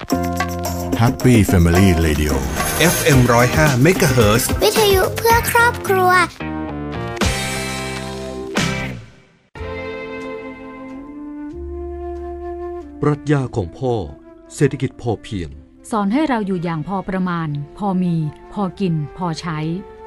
[0.00, 2.32] Happy Family Radio
[2.94, 6.10] FM 105 MHz วิทยุเพื่อครอบครัว
[13.02, 13.94] ปรัชญาของพ่อ
[14.54, 15.48] เศรษฐกิจพอเพียง
[15.90, 17.48] สอนให้เราอยู่อย่างพอประมาณ
[17.78, 18.14] พอมี
[18.52, 19.58] พอกิน พอใช้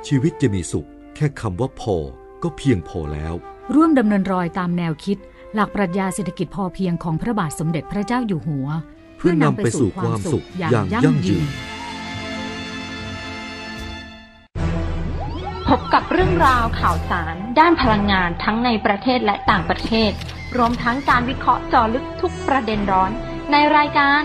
[0.07, 1.96] ชีวิตจะมีสุข แค่คำว่าพอ
[2.44, 3.34] ก็เพียงพอแล้ว
[3.75, 5.18] ร่วมดำเนินรอยตามแนวคิด
[5.55, 8.68] หลักปรัชญาเศรษฐกิจพอเพียงของพระบาทสมเด็จพระเจ้าอยู่หัว
[9.03, 11.46] เพื่อนำไปสู่ความสุขอย่างยั่งยืน
[15.68, 20.11] พบกับเรื่องราวข่าวสาร ด้านพลังงานทั้งในประเทศและต่างประเทศ
[20.57, 23.11] รวมทั้งการวิเคราะห์เจาะลึกทุกประเด็นร้อน
[23.52, 24.21] ในรายการ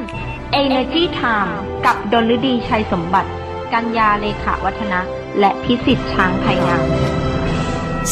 [0.63, 1.53] Energy Time
[1.87, 3.31] กับดลฤดีชัยสมบัติ
[3.73, 5.01] กัญญาเลขาวัฒนะ
[5.41, 6.87] และพิสิทธิ์ช้างไทยงาม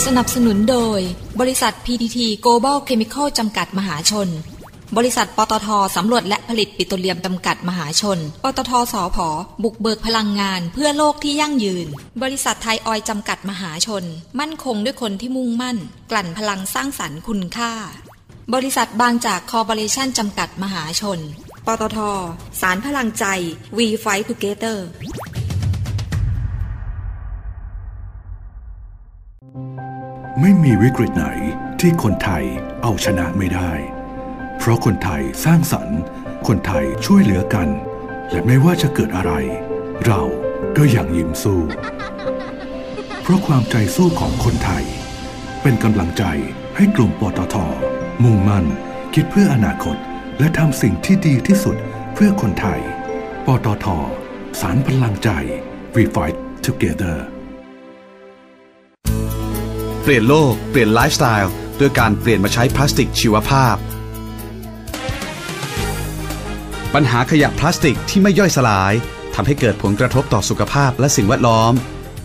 [0.05, 1.01] สนับสนุนโดย
[1.41, 4.29] บริษัท PTT Global Chemical จำกัดมหาชน
[4.95, 9.29] บริษัทปตทสำรวจและผลิตปิโตรเลียมจำกัดมหาชน ปตทสอพอ
[9.63, 11.87] บุกเบิกพลังงานเพื่อโลกที่ยั่งยืน
[12.23, 14.05] บริษัทไทยออยจำกัดมหาชน
[14.41, 15.77] มั่นคงด้วยคนที่มุ่งมั่น
[16.11, 17.73] กลั่นพลังสร้างสรรค์คุณค่า
[18.55, 21.19] บริษัทบางจากคอร์ปอเรชั่นจำกัดมหาชน
[21.67, 21.99] ปตท
[22.61, 23.25] สารพลังใจ
[23.77, 24.79] We Fight Together
[30.41, 31.27] ไม่มีวิกฤตไหน
[31.81, 32.45] ที่คนไทย
[32.83, 33.73] เอาชนะไม่ได้
[34.67, 36.01] ราะคนไทยสร้างสรรค์
[36.47, 37.69] คนไทยช่วยเหลือกัน
[38.31, 39.33] และไม่ว่าจะเกิดอะไร
[40.07, 40.23] เรา
[40.77, 41.61] ก็ยังยิ้มสู้
[43.23, 44.85] เพราะความใจสู้ของคนไทย
[45.63, 46.25] เป็นกำลังใจ
[46.77, 47.57] ให้กลุ่มปตท
[48.23, 48.67] มุ่งมั่น
[49.15, 49.97] คิดเพื่ออนาคต
[50.39, 51.77] และทำสิ่งที่ดีที่สุด
[52.15, 52.81] เพื่อคนไทย
[53.47, 53.87] ปตท
[54.61, 55.31] สารพลังใจ
[55.95, 57.17] We Fight Together
[60.03, 63.77] เปลี่ยนโลก เปลี่ยนไลฟ์สไตล์ด้วยการเปลี่ยนมาใช้พลาสติกชีวภาพ
[66.99, 68.93] ปัญหาขยะพลาสติกที่ไม่ย่อยสลาย
[69.35, 71.73] ทำให้เกิดผลกระทบต่อสุขภาพและสิ่งแวดล้อม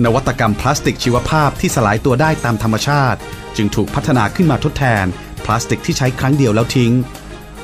[0.06, 3.20] นวัตกรรมพลาสติกชีวภาพที่สลายตัวได้ตามธรรมชาติ
[3.58, 5.06] จึงถูกพัฒนาขึ้นมาทดแทน
[5.46, 6.94] พลาสติกที่ใช้ครั้งเดียวแล้วทิ้ง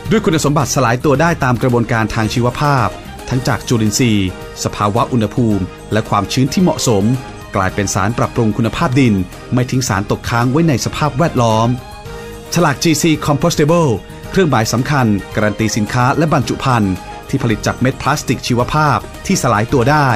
[0.10, 2.88] ด้วยคุณสมบัติสลายตัวได้ตามกระบวนการทางชีวภาพ
[3.30, 4.30] ทั้งจากจุลินทรีย์
[4.64, 5.64] สภาวะอุณหภูมิ
[5.94, 7.04] และความชื้นที่เหมาะสม
[7.56, 9.14] กลายเป็นสารปรับปรุงคุณภาพดิน
[9.54, 11.68] ไม่ทิ้งสารตกค้างไว้ในสภาพแวดล้อม
[12.54, 13.92] ฉลาก GC Compostable
[14.30, 16.94] เครื่องหมายสำคัญ การันตีสินค้าและบรรจุภัณฑ์
[17.30, 20.10] ที่ผลิตจากเม็ดพลาสติกชีวภาพที่สลายตัวได้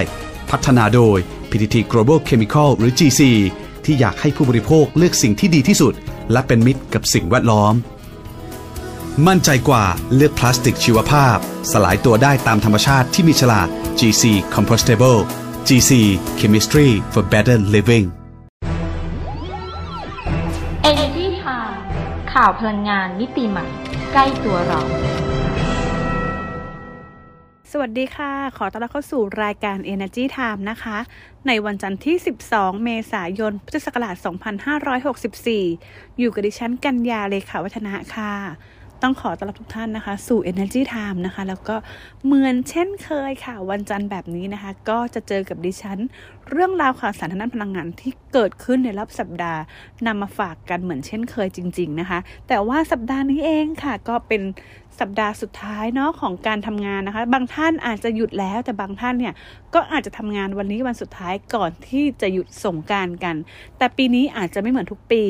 [0.51, 1.17] พัฒนาโดย
[1.49, 3.21] PTT Global Chemical หรือ GC
[3.85, 5.93] ที่อยากให้ผู้บริโภคเลือกสิ่งที่ดีที่สุด
[6.31, 7.73] และเป็นมิตรกับสิ่งแวดล้อม
[9.27, 9.85] มั่นใจกว่า
[10.15, 11.37] เลือกพลาสติกชีวภาพ
[11.71, 13.67] สลายตัวได้ตามธรรมชาติที่มีฉลาก
[13.99, 14.23] GC
[14.55, 15.19] Compostable
[15.67, 15.91] GC
[16.39, 18.05] Chemistry for Better Living
[20.91, 21.77] Energy Time
[22.33, 23.67] ข่าวพลังงานมิติใหม่
[24.15, 24.81] ใกล้ตัวเรา
[27.71, 30.97] สวัสดีค่ะ ขอต้อนรับเข้าสู่รายการ Energy Time นะคะ
[31.47, 32.15] ในวันจันทร์ที่
[32.49, 34.15] 12 เมษายน พุทธศักราช
[35.57, 38.33] 2564 อยู่กับดิฉันกัญญาเลขาวัฒนะค่ะ
[39.03, 41.75] ต้องขอต้อนรับทุกท่านนะคะ สู่ Energy Time นะคะ แล้วก็
[42.25, 45.99] เหมือนเช่นเคยค่ะ วันจันทร์แบบนี้นะคะ ก็จะเจอกับดิฉัน
[46.49, 49.61] เรื่องราวข่าวสารทางด้านพลังงานที่เกิดขึ้นในรอบสัปดาห์
[50.07, 54.41] นำมาฝากกันเหมือนเช่นเคยจริง ๆนะคะ แต่ว่าสัปดาห์นี้เองค่ะ ก็เป็น
[54.99, 59.33] สัปดาห์สุดท้ายเนาะของการทำงานนะคะ บางท่านอาจจะหยุดแล้วแต่บางท่านเนี่ย
[59.73, 63.35] ก็อาจจะทำงานวันนี้วันสุดท้ายก่อนที่จะหยุดส่งกรารกัน
[63.77, 65.23] แต่ปีนี้อาจจะไม่เหมือนทุกปี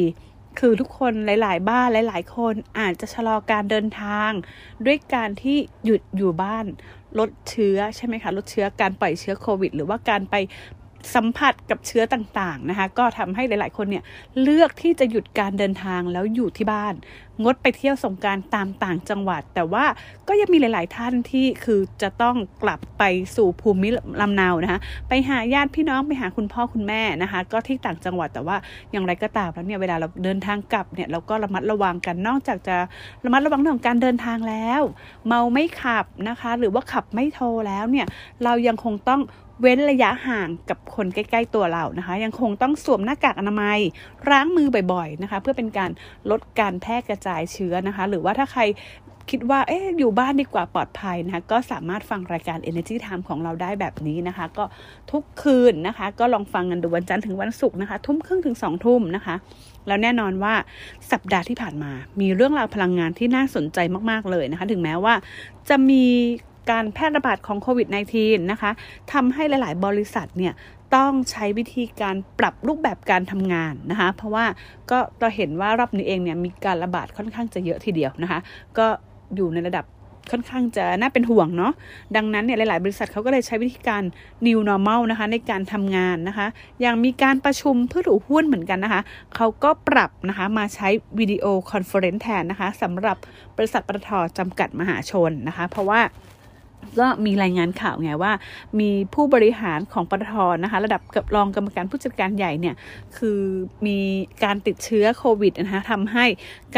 [0.60, 4.32] คือทุกคนหลาย ๆ บ้านหลาย ๆ คนอาจจะชะลอการเดินทาง
[4.86, 6.66] ด้วยการที่หยุดอยู่บ้าน
[7.20, 10.36] ลดเชื้อใช่ไหมคะลดเชื้อการปล่อยเชื้อโควิด หรือว่าการไป
[11.16, 14.04] สัมผัสกับเชื้อต่าง ๆ นะคะ ก็ทำให้หลาย ๆ คนเนี่ย
[14.42, 16.94] เลือกที่จะหยุดการเดินทางแล้วอยู่ที่บ้าน
[17.44, 19.86] งดไปเที่ยวสงการตามต่างจังหวัด แต่ว่า
[20.28, 23.04] ก็ยังมีหลาย ๆ ท่านที่คือจะต้องกลับไป
[23.36, 23.90] สู่ภูมิ
[24.22, 24.80] ลำเนานะคะ
[25.10, 28.56] ไปหาญาติพี่น้องไปหาคุณพ่อคุณแม่นะคะ ก็ที่ต่างจังหวัดแต่ว่า
[28.92, 32.76] อย่างไรก็ตามแล้วเนี่ยเวลาเราเดินทางกลับเนี่ยเราก็ระมัดระวังกันนอกจากจะ
[33.26, 34.82] ระมัดระวังเรื่องของการเดินทางแล้ว
[35.28, 38.06] เมาไม่ขับนะคะ หรือว่าขับไม่โทรแล้วเนี่ย
[38.44, 39.22] เรายังคงต้อง
[39.62, 43.80] เว้นระยะห่างกับคนใกล้ ๆ ตัวเรานะคะ ยังคงต้องสวมหน้ากากอนามัย
[44.30, 45.92] ล้างมือบ่อย ๆ นะคะ เพื่อเป็นการ
[46.32, 48.62] ลดการแพร่กระจายเชื้อนะคะ หรือว่าถ้าใคร
[49.32, 54.64] คิดว่าเอ๊ะอยู่บ้านดีกว่าปลอดภัยนะคะก็สามารถฟังรายการ Energy Time ของเราได้แบบนี้นะคะ ก็
[55.12, 59.36] ทุกคืนนะคะ ก็ลองฟังกันดูวันจันทร์ถึงวันศุกร์นะคะ ทุ่มครึ่งถึงสองทุ่มนะคะ
[59.88, 60.54] แล้วแน่นอนว่า
[61.12, 61.92] สัปดาห์ที่ผ่านมา
[62.22, 63.80] มีเรื่องราวพลังงานที่น่าสนใจ
[64.12, 65.14] มากๆเลยนะคะ ถึงแม้ว่า
[65.70, 66.06] จะมี
[66.72, 67.88] การแพร่ระบาดของโควิด
[68.20, 68.72] -19 นะคะ
[69.14, 70.54] ทำให้หลาย ๆ บริษัทเนี่ย
[70.96, 74.46] ต้องใช้วิธีการปรับรูปแบบการทำงานนะคะ เพราะว่า
[74.92, 78.40] ก็เราเห็นว่ารอบนี้เองเนี่ยมีการระบาดค่อนข้างจะเยอะทีเดียวนะคะ
[78.78, 78.86] ก็
[79.36, 79.86] อยู่ในระดับ
[80.32, 81.74] ค่อนข้างจะน่าเป็นห่วงเนาะ
[82.16, 84.04] ดังนั้นเนี่ยหลาย ๆ บริษัทเขาก็เลยใช้วิธีการ
[84.46, 86.48] new normal นะคะในการทำงานนะคะ
[86.82, 89.02] อย่างมีการประชุมเพื่อถือหุ้นเหมือนกันนะคะ
[89.36, 90.88] เขาก็ปรับนะคะมาใช้
[91.20, 93.18] video conference แทนนะคะสำหรับ
[93.58, 96.02] บริษัทปตทจำกัดมหาชนนะคะ เพราะว่า
[97.00, 98.34] ก็มีรายงานข่าวไงว่า
[98.80, 100.34] มีผู้บริหารของปตท
[100.64, 102.76] นะคะ ระดับกับรองกรรมการผู้จัดการใหญ่เนี่ย
[103.18, 103.40] คือ
[103.86, 104.00] มี
[104.44, 106.26] การติดเชื้อโควิดนะคะทำให้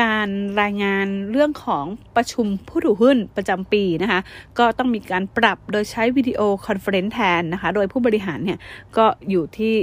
[0.02, 0.28] การ
[0.62, 1.86] รายงานเรื่องของ
[2.16, 4.20] ประชุมผู้ถือหุ้นประจำปีนะคะ
[4.60, 8.60] ก็ต้องมีการปรับโดยใช้ video conference แทนนะคะ โดยผู้บริหารเนี่ย
[8.98, 9.74] ก็อยู่ที่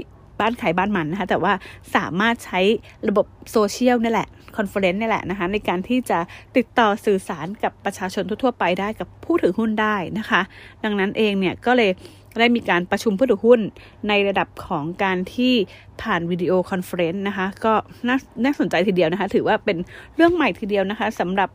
[0.41, 1.53] บ้านใครบ้านมันนะคะแต่ว่า
[1.97, 2.61] สามารถใช้
[3.09, 6.19] ระบบโซเชียลนี่แหละ conference นี่แหละนะคะในการที่จะ
[6.57, 10.41] ติดต่อสื่อสารกับประชาชนทั่ว ๆ ไปได้กับผู้ถือหุ้นได้นะคะ
[10.85, 11.91] ดังนั้นเองเนี่ยก็เลย
[12.41, 13.61] ได้มีการประชุมผู้ถือหุ้น
[14.09, 15.55] ในระดับของการที่
[16.03, 17.73] ผ่าน video conference นะคะก็
[18.09, 19.77] น่าน่าสนใจทีเดียวนะคะ ถือว่าเป็น
[20.17, 21.51] เรื่องใหม่ทีเดียวนะคะสำหรับ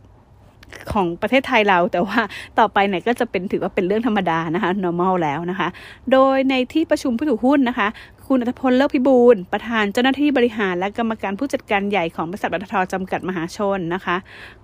[0.93, 2.19] ของประเทศไทยเราแต่ว่า
[2.59, 5.67] ต่อไปเนี่ยก็จะเป็นถือว่าเป็นเรื่องธรรมดานะคะ normal แล้วนะคะ
[6.11, 7.87] โดยในที่ประชุมผู้ถือหุ้นนะคะ
[8.29, 14.17] คุณอัตพลเลิศพิบูลประธานเจ้าหน้าที่บริหารและกรรมการผู้จัดการใหญ่ของบริษัทปตทจำกัดมหาชนนะคะ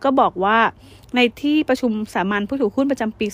[0.04, 0.58] ก็บอกว่า
[1.16, 3.28] ในที่ประชุมสามัญผู้ถือหุ้นประจำปี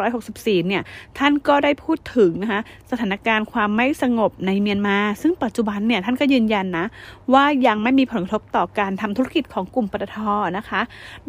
[0.00, 0.82] 2564 เนี่ย
[1.18, 2.60] ท่านก็ได้พูดถึงนะคะ
[2.90, 6.86] สถานการณ์ความไม่สงบในเมียนมา ซึ่งปัจจุบันเนี่ยท่านก็ยืนยันนะ
[7.32, 10.18] ว่ายังไม่มีผลกระทบต่อการทำธุรกิจของกลุ่มปตท
[10.56, 10.80] นะคะ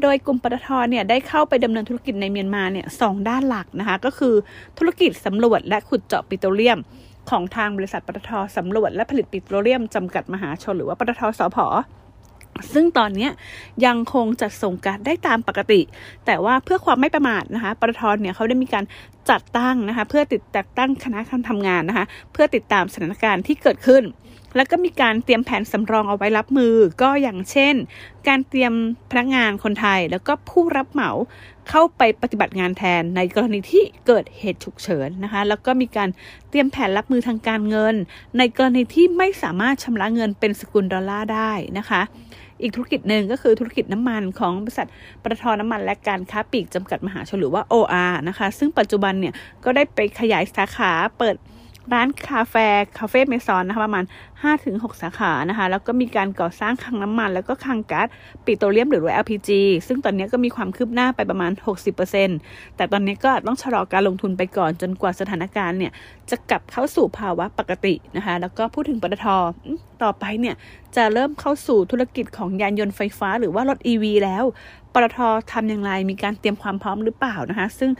[0.02, 4.34] โดยกลุ่มปตทเนี่ยได้เข้าไปดำเนินธุรกิจในเมียนมาเนี่ยสองด้านหลักนะคะก็คือ
[4.78, 6.80] ธุรกิจสำรวจและขุดเจาะปิโตรเลียม
[7.30, 11.58] ของทางบริษัทปตทสำรวจและผลิตปิโตรเลียมจำกัดมหาชนหรือว่าปตทสพ
[12.74, 13.30] ซึ่งตอนนี้
[13.86, 15.82] ยังคงจัดส่งการได้ตามปกติ
[16.26, 18.86] แต่ว่าเพื่อความไม่ประมาทนะคะปตทเนี่ยเขาได้มีการ
[19.30, 24.04] จัดตั้งนะคะเพื่อติดตัดตั้งคณะทำงานนะคะเพื่อติดตามสถานการณ์ที่เกิดขึ้น
[24.56, 27.76] แล้วก็มีการเตรียมแผนสำรองเอาไว้รับมือ ก็อย่างเช่น
[28.28, 28.74] การเตรียม
[29.12, 31.12] พนักงานคนไทย แล้วก็ผู้รับเหมา
[31.70, 36.10] เข้าไปปฏิบัติงานแทนในกรณีที่เกิดเหตุฉุกเฉินนะคะ แล้วก็มีการ
[36.50, 37.96] เตรียมแผนรับมือทางการเงิน
[38.38, 42.02] ในกรณีที่ไม่สามารถชำระเงินเป็นสกุลดอลลาร์ได้นะคะ
[42.62, 44.88] อีกธุรกิจหนึ่งก็คือธุรกิจน้ำมันของบริษัท
[45.22, 51.36] ปตทน้ำมันและการค้าปลีกจำกัดมหาชนหรือว่า OR นะคะ ซึ่งปัจจุบันเนี่ยก็ได้ไปขยายสาขาเปิด
[51.94, 52.66] ร้านคาเฟ่
[52.98, 54.06] คาเฟ่เมซอนนะคะประมาณ
[54.52, 58.08] 5-6 สาขานะคะ แล้วก็มีการก่อสร้างคลังน้ำมัน แล้วก็คลังก๊าซ
[58.46, 59.50] ปิโตรเลียมหรือว่า LPG
[59.88, 61.52] ซึ่งตอนนี้ก็มีความคืบหน้าไปประมาณ
[62.16, 65.92] 60%แต่ตอนนี้ก็ต้องชะลอการลงทุนไปก่อนจนกว่าสถานการณ์เนี่ย
[66.30, 69.28] จะกลับเข้าสู่ภาวะปกตินะคะ แล้วก็พูดถึงปตท
[70.04, 70.56] ต่อไปเนี่ย
[70.96, 74.44] จะเริ่มเข้าสู่ธุรกิจของยานยนต์ไฟฟ้า หรือว่ารถ EV แล้ว
[74.94, 75.20] ปตท
[75.52, 77.92] ทำอย่างไรมีการเตรียมความพร้อมหรือเปล่านะคะ ซึ่ง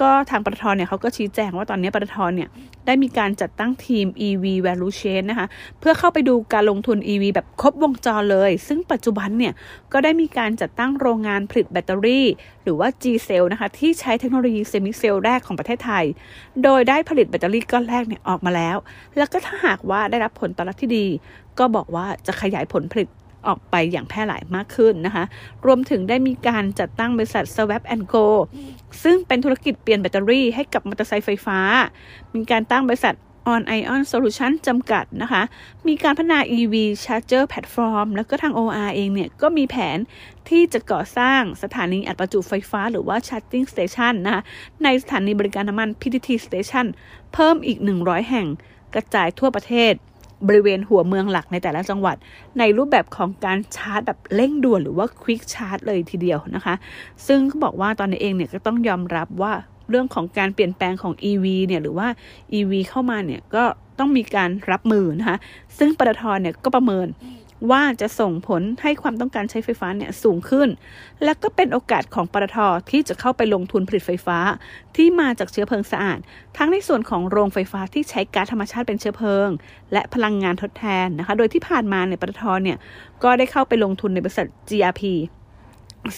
[0.00, 2.48] ก็ทางปตทเนี่ยเขาก็ชี้แจงว่าตอนนี้ปตทเนี่ย
[2.86, 5.46] ได้มีการจัดตั้งทีม EV Value Chain นะคะ
[5.80, 9.52] เพื่อเข้าไปดูการลงทุน EV แบบครบวงจรเลย ซึ่งปัจจุบันเนี่ย
[9.92, 12.26] ก็ได้มีการจัดตั้งโรงงานผลิตแบตเตอรี่
[12.62, 16.04] หรือว่า G Cell นะคะที่ใช้เทคโนโลยีเซมิเซลแรกของประเทศไทย
[16.62, 18.76] โดยได้ผลิตแบตเตอรี่ก้อนแรกเนี่ยออกมาแล้ว
[19.16, 21.06] แล้วก็ถ้าหากว่าได้รับผลตอบรับที่ดี
[21.58, 23.08] ก็บอกว่าจะขยายผลผลิต
[23.48, 25.24] ออกไปอย่างแพร่หลายมากขึ้นนะคะ
[25.66, 27.82] รวมถึงได้มีการจัดตั้งบริษัท Swap
[28.12, 28.26] Go
[29.02, 31.58] ซึ่งเป็นธุรกิจเปลี่ยนแบตเตอรี่ให้กับมอเตอร์ไซค์ไฟฟ้า
[32.34, 33.14] มีการตั้งบริษัท
[33.54, 35.42] On Ion Solution จำกัดนะคะ
[35.86, 36.74] มีการพัฒนา EV
[37.04, 39.98] Charger Platform แล้วก็ทาง OR เองเนี่ย ก็มีแผน
[40.48, 44.42] ที่จะก่อสร้างสถานีอัดประจุไฟฟ้าหรือว่า Charging Station นะคะ
[44.84, 46.86] ในสถานีบริการน้ำมัน PTT Station
[47.34, 48.46] เพิ่มอีก 100 แห่ง
[48.94, 49.92] กระจายทั่วประเทศ
[50.48, 52.16] บริเวณหัวเมืองหลักในแต่ละจังหวัด
[52.58, 56.74] ในรูปแบบของการชาร์จแบบเร่งด่วนหรือว่าควิกชาร์จเลยทีเดียวนะคะ
[57.26, 59.52] ซึ่งเขาบอกว่าตอนนี้เองเนี่ยก็ต้องยอมรับว่า
[59.90, 62.08] เรื่องของการเปลี่ยนแปลงของ EV เนี่ยหรือว่า
[62.58, 63.64] EV เข้ามาเนี่ยก็
[63.98, 65.38] ต้องมีการรับมือนะคะ
[65.78, 67.06] ซึ่งปตทเนี่ยก็ประเมิน
[67.70, 70.68] ว่าจะส่งผลให้ความต้องการใช้ไฟฟ้าเนี่ยสูงขึ้น
[71.24, 72.58] และก็เป็นโอกาสของปตท
[72.90, 74.38] ที่จะเข้าไปลงทุนผลิตไฟฟ้า
[74.96, 76.18] ที่มาจากเชื้อเพลิงสะอาด
[76.56, 79.48] ทั้งในส่วนของโรงไฟฟ้าที่ใช้ก๊าซธรรมชาติเป็นเชื้อเพลิง
[79.92, 82.78] และพลังงานทดแทนนะคะ โดยที่ผ่านมาเนี่ยปตทเนี่ย
[83.22, 85.02] ก็ได้เข้าไปลงทุนในบริษัท GRP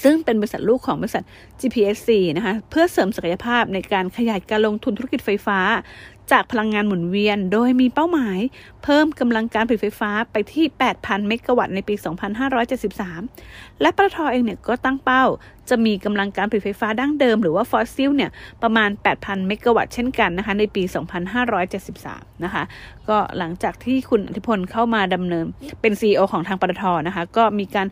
[0.02, 1.24] ซึ่งเป็นบริษัทลูกของบริษัท
[1.60, 5.58] GPSC นะคะ เพื่อเสริมศักยภาพในการขยายการลงทุนธุรกิจไฟฟ้า
[6.32, 8.38] จากพลังงานหมุนเวียน โดยมีเป้าหมาย
[8.84, 10.64] เพิ่มกำลังการผลิตไฟฟ้าไปที่
[10.96, 11.94] 8,000 เมกะวัตต์ในปี
[13.08, 15.24] 2573 และปตทเองเนี่ยก็ตั้งเป้า
[15.70, 18.30] จะมีกำลังการผลิตไฟฟ้าดั้งเดิมหรือว่าฟอสซิลเนี่ย
[18.62, 20.82] ประมาณ 8,000 เมกะวัตต์เช่นกันนะคะในปี
[21.64, 22.62] 2573 นะคะ
[23.08, 25.44] ก็หลังจากที่คุณอรรถพลเข้ามาดำเนิน
[25.80, 27.86] เป็น CEO ของทางปตทนะคะ ก็มีการ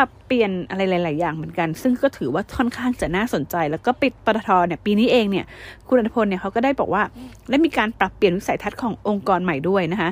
[0.00, 5.46] ปรับเปลี่ยนอะไรหลาย ๆ อย่างเหมือนกัน ซึ่งก็ถือว่าค่อนข้างจะน่าสนใจ แล้วก็ปิดปตทเนี่ยปีนี้เองเนี่ย
[5.88, 7.02] คุณอรรถพลเนี่ยเขาก็ได้บอกว่า
[7.50, 10.10] ได้มีการปรับเปลี่ยนวิสัยทัศน์ขององค์กรใหม่ด้วยนะคะ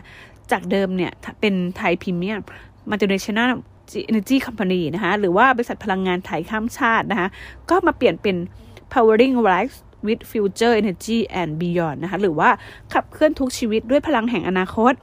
[0.52, 2.40] จากเดิมเนี่ยเป็นไทยพรีเมียม
[2.90, 3.54] มัลติเนชั่นแนล
[4.11, 7.28] Energy Company นะคะหรือว่าบริษัทพลังงานไทยข้ามชาตินะคะ
[7.71, 8.37] ก็มาเปลี่ยนเป็น
[8.92, 9.76] powering life
[10.07, 12.50] with future energy and beyond นะคะหรือว่า
[12.92, 14.95] ขับเคลื่อนทุกชีวิตด้วยพลังแห่งอนาคต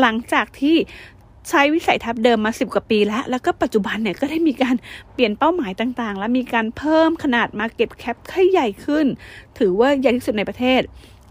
[0.00, 0.76] หลังจากที่
[1.48, 4.76] ใช้วิสัยทัศน์เดิมมา10กว่าปีแล้ว แล้วก็ปัจจุบันเนี่ยก็ได้มีการ
[5.12, 9.06] เปลี่ยนเป้าหมายต่างๆ และมีการเพิ่มขนาด Market Cap ให้ใหญ่ขึ้น
[9.58, 10.80] ถือว่าใหญ่ที่สุดในประเทศ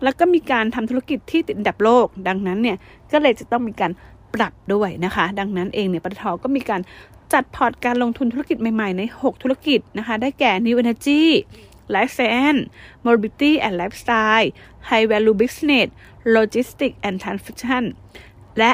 [0.03, 2.77] แล้วก็มีการทำธุรกิจที่ติดอันดับโลก ดังนั้นเนี่ย
[3.11, 3.91] ก็เลยจะต้องมีการ
[4.33, 6.81] ปรับด้วยนะคะ ดังนั้นเองเนี่ยปตทก็มีการ
[7.33, 11.23] จัดพอร์ตการลงทุนธุรกิจใหม่ๆ ใน 6 ธุรกิจนะคะ ได้แก่ New Energy
[11.93, 12.61] Life Science
[13.05, 14.47] Mobility and Lifestyle
[14.89, 15.87] High Value Business
[16.35, 17.83] Logistics and Transaction
[18.59, 18.71] และ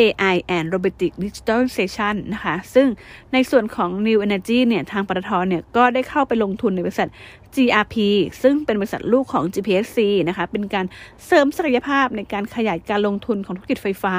[0.00, 2.86] AI and Robotic Digitalization นะคะ ซึ่ง
[3.32, 7.08] ในส่วนของ New Energy เนี่ย ทางปตทเนี่ย ก็ได้เข้าไปลงทุนในบริษัท
[7.54, 7.96] GRP
[8.42, 10.86] ซึ่งเป็นบริษัทลูกของ GPSC นะคะ เป็นการ
[11.26, 14.16] เสริมศักยภาพในการขยายการลงทุนของธุรกิจไฟฟ้า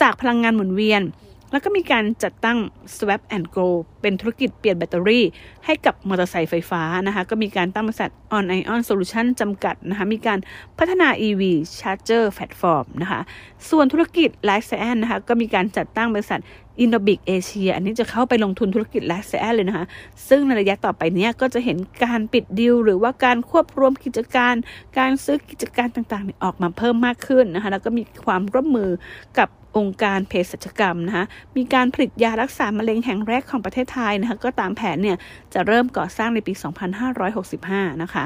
[0.00, 1.02] จากพลังงานหมุนเวียน
[1.52, 2.58] แล้วก็มีการจัดตั้ง
[2.96, 3.66] Swap and Go
[4.02, 5.24] เป็นธุรกิจเปลี่ยนแบตเตอรี่
[5.64, 10.38] ให้กับมอเตอร์ไซค์ไฟฟ้านะคะก็มีการตั้งบริษัท On Ion Solution จำกัดนะคะมีการ
[10.78, 11.42] พัฒนา EV
[11.78, 13.20] Charger Platform นะคะ
[13.70, 16.40] ส่วนธุรกิจ Life Science นะคะก็มีการจัดตั้งบริษัท
[16.84, 19.84] i n n o b i c Asia อันนี้จะเข้าไปลงทุนธุรกิจ Life s a n เลยนะคะ
[20.28, 24.54] ซึ่งในระยะต่อไปนี้ก็จะเห็นการปิดดีลหรือว่าการควบรวมกิจการ
[24.98, 28.90] การซื้อกิจการต่างๆ ออกมาเพิ่มมากขึ้นนะคะ แล้วก็มีความร่วมมือ
[29.38, 31.24] กับ องค์การเภสัชกรรมนะคะ
[31.56, 35.16] มีการผลิตยารักษามะเร็งแห่งแรกของประเทศไทยนะคะก็ตามแผนเนี่ย
[35.54, 36.52] จะเริ่มก่อสร้างในปี
[37.28, 38.24] 2565 นะคะ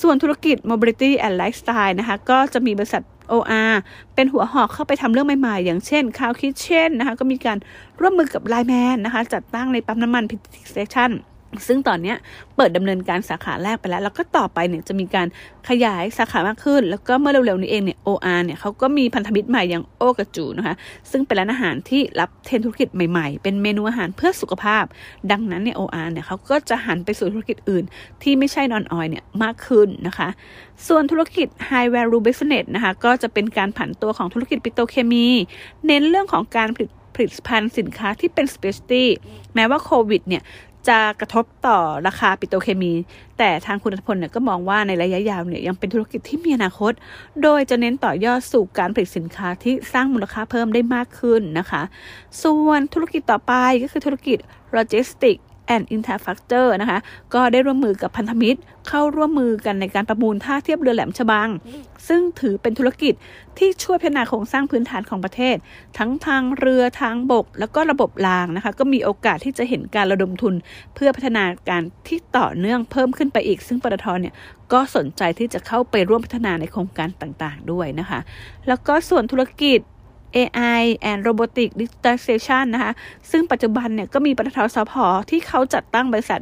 [0.00, 3.72] ส่วนธุรกิจ Mobility and Lifestyle นะคะก็จะมีบริษัท OR
[4.14, 7.58] เป็นหัวหอกเข้าไปทำเรื่องใหม่ๆ อย่างเช่น Cloud Kitchen นะคะก็มีการ
[8.00, 11.10] ร่วมมือกับ Line Man นะคะจัดตั้งในปั๊มน้ำมัน PT Station
[11.66, 12.14] ซึ่งตอนนี้
[12.56, 15.26] เปิดดำเนินการสาขาแรกไปแล้ว แล้วก็ต่อไปเนี่ยจะมีการ
[15.68, 20.74] ขยายสาขามากขึ้น แล้วก็เมื่อเร็วๆนี้เองเนี่ย OR เนี่ยเขาก็มีพันธมิตรใหม่อย่างโอกระจูนะคะ
[21.10, 24.84] ซึ่งเป็นร้านอาหารที่รับเทรนธุรกิจใหม่ๆ เป็นเมนูอาหารเพื่อสุขภาพ
[25.30, 27.84] ดังนั้นเนี่ย OR เนี่ยเขาก็จะหันไปสู่ธุรกิจอื่น
[28.22, 30.28] ที่ไม่ใช่นอนออยเนี่ยมากขึ้นนะคะ
[30.88, 35.26] ส่วนธุรกิจ High Value Business นะคะก็จะเป็นการผันตัวของธุรกิจปิโตรเคมี
[35.86, 39.04] เน้นเรื่องของการผลิตผลิตภัณฑ์สินค้าที่เป็น specialty
[39.54, 40.42] แม้ว่าโควิดเนี่ย
[40.88, 42.92] จะกระทบต่อราคาปิโตรเคมี
[43.38, 46.92] แต่ทางคุณอรรถพลเนี่ยก็มองว่าในระยะยาวเนี่ยยังเป็นธุรกิจที่มีอนาคต
[47.42, 51.82] โดยจะเน้นต่อยอดสู่การผลิตสินค้าที่สร้างมูลค่าเพิ่มได้มากขึ้นนะคะ
[52.42, 54.38] ส่วนธุรกิจต่อไปก็คือธุรกิจ
[54.72, 55.36] โลจิสติก
[55.74, 56.98] and Infrastructure นะคะ
[57.34, 61.48] ก็ได้ร่วมมือกับพันธมิตรเข้าร่วมมือกันในการประมูลท่าเทียบเรือแหลมฉบัง
[62.08, 63.14] ซึ่งถือเป็นธุรกิจ
[63.58, 65.56] ที่ช่วยพัฒนาโครงสร้างพื้นฐานของประเทศ
[65.98, 70.54] ทั้งทางเรือทางบก แล้วก็ระบบรางนะคะ ก็มีโอกาสที่จะเห็นการระดมทุน
[70.94, 74.34] เพื่อพัฒนาการที่ต่อเนื่องเพิ่มขึ้นไปอีก ซึ่งปตทเนี่ย
[74.72, 78.20] ก็สนใจที่จะเข้าไปร่วมพัฒนาในโครงการต่างๆ ด้วยนะคะ
[78.68, 79.80] แล้วก็ส่วนธุรกิจ
[80.36, 82.92] AI and Robotic Digitization นะคะ
[83.30, 84.92] ซึ่งปัจจุบันเนี่ยก็มีปตทสพ
[85.30, 86.40] ที่เขาจัดตั้งบริษัท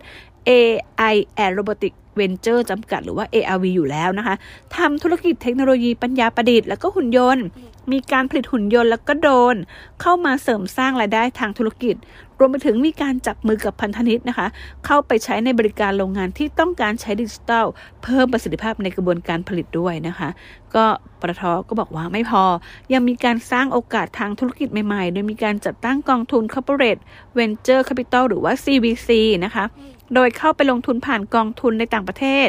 [0.49, 4.35] AI and Robotic Venture จำกัดหรือว่า ARV อยู่แล้วนะคะ
[4.77, 7.47] ทำธุรกิจเทคโนโลยีปัญญาประดิษฐ์แล้วก็หุ่นยนต์
[7.93, 9.57] มีการผลิตหุ่นยนต์แล้วก็โดน
[10.01, 11.97] เข้ามาเสริมสร้างรายได้ทางธุรกิจ
[12.39, 14.47] รวมไปถึงมีการจับมือกับพันธมิตรนะคะ
[14.87, 17.67] เข้าไปใช้ในบริการโรงงานที่ต้องการใช้ดิจิทัล
[18.03, 20.29] เพิ่มประสิทธิภาพในกระบวนการผลิตด้วยนะคะ
[20.75, 20.85] ก็
[21.21, 22.45] ปตทก็บอกว่าไม่พอ
[22.93, 27.01] ยังมีการสร้างโอกาสทางธุรกิจใหม่ๆ โดยมีการจัดตั้งกองทุน Corporate
[27.39, 29.09] Venture Capital หรือว่า CVC
[29.45, 29.65] นะคะ
[30.15, 32.49] โดยเข้าไปลงทุนผ่านกองทุนในต่างประเทศ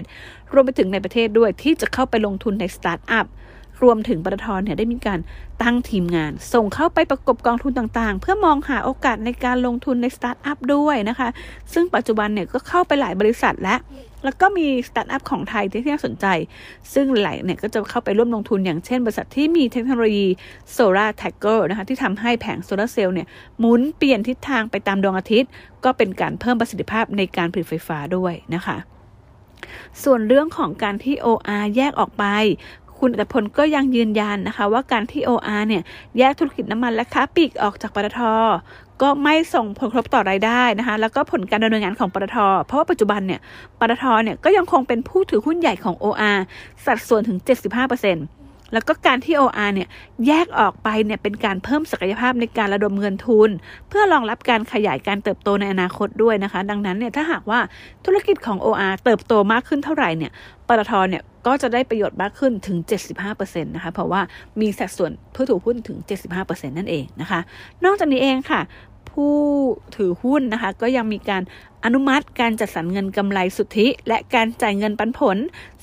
[0.54, 3.26] รวมไปถึงในประเทศด้วยที่จะเข้าไปลงทุนในสตาร์ทอัพ
[3.84, 5.20] รวมถึงปตทเนี่ยได้มีการ
[5.62, 11.30] ตั้งทีมงาน ส่งเข้าไปประกบกองทุนต่างๆ เพื่อมองหาโอกาสในการลงทุนในสตาร์ทอัพด้วยนะคะ
[11.74, 13.80] ซึ่งปัจจุบันเนี่ยก็เข้าไปหลายบริษัทแล้ว
[14.24, 16.26] แล้วก็มีสตาร์ทอัพของไทยที่น่าสนใจ
[16.94, 20.28] ซึ่งหลายเนี่ยก็จะเข้าไปร่วมลงทุนอย่างเช่น บริษัทที่มีเทคโนโลยี
[20.72, 23.28] solar tracker นะคะที่ทำให้แผงโซลาร์เซลล์เนี่ย
[23.60, 25.50] หมุนเปลี่ยนทิศทางไปตามดวงอาทิตย์
[25.84, 28.78] ก็เป็นการเพิ่มประสิทธิภาพในการผลิตไฟฟ้าด้วยนะคะ
[30.04, 32.26] ส่วนเรื่องของการที่ OR แยกออกไป
[33.00, 35.84] คุณอรรถพลก็ยังยืนยันนะคะว่าการที่ OR เนี่ย
[36.18, 38.22] แยกธุรกิจน้ำมันและค้าปลีกออกจากปตท
[39.02, 43.40] ก็ไม่ส่งผลกระทบต่อรายได้นะคะ แล้วก็ผลการดำเนินงานของปตท เพราะว่าปัจจุบันเนี่ย
[43.80, 46.38] ปตทเนี่ยก็ยังคงเป็นผู้ถือหุ้นใหญ่ของ OR
[46.86, 49.88] สัดส่วนถึง 75%แล้วก็การที่ OR เนี่ย
[50.28, 53.50] แยกออกไปเนี่ยเป็นการเพิ่มศักยภาพในการระดมเงินทุน
[53.90, 57.60] เพื่อรองรับการขยายการเติบโตในอนาคตด้วยนะคะ ดังนั้นเนี่ยถ้าหากว่า
[58.06, 60.32] ธุรกิจของ OR เติบโตมากขึ้นเท่าไหร่เนี่ย
[60.68, 62.78] ปตทเนี่ยก็จะได้ประโยชน์มากขึ้นถึง
[63.22, 64.22] 75%นะคะ เพราะว่า
[64.62, 65.98] มีสัดส่วนผู้ถือหุ้นถึง
[66.34, 67.40] 75%นั่นเองนะคะ
[67.86, 68.62] นอกจากนี้เองค่ะ
[69.10, 69.36] ผู้
[69.96, 71.44] ถือหุ้นนะคะ ก็ยังมีการ
[71.84, 75.38] อนุมัติการจัดสรรเงินกำไรสุทธิ และการจ่ายเงินปันผล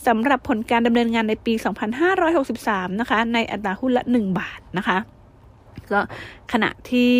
[0.06, 1.52] สำหรับผลการดำเนินงานในปี
[2.26, 4.98] 2563 นะคะ ในอัตราหุ้นละ 1 บาทนะคะ
[5.92, 6.00] ก็
[6.52, 7.14] ขณะที่